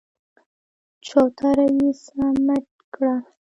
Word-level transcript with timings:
چوتره 1.05 1.65
يې 1.77 1.89
سمټ 2.03 2.65
کړه. 2.93 3.15